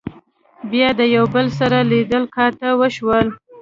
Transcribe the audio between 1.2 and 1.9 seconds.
بل سره